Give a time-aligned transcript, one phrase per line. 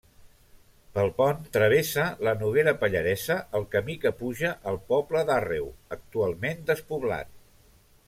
[0.95, 7.35] Pel pont travessa la Noguera Pallaresa el camí que puja al poble d'Àrreu, actualment despoblat.